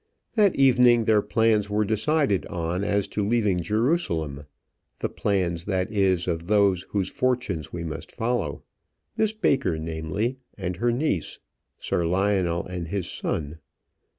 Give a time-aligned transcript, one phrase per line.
[0.33, 4.45] That evening their plans were decided on as to leaving Jerusalem
[4.97, 8.63] the plans, that is, of those whose fortunes we must follow;
[9.15, 11.37] Miss Baker, namely, and her niece;
[11.77, 13.59] Sir Lionel and his son.